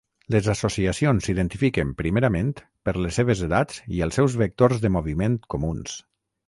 Les 0.35 0.47
associacions 0.53 1.27
s'identifiquen 1.27 1.91
primerament 1.99 2.51
per 2.89 2.97
les 3.05 3.21
seves 3.21 3.47
edats 3.51 3.85
i 3.99 4.05
els 4.09 4.21
seus 4.21 4.43
vectors 4.45 4.87
de 4.87 4.97
moviment 4.99 5.41
comuns. 5.57 6.01